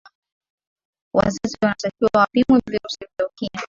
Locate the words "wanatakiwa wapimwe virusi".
1.61-2.99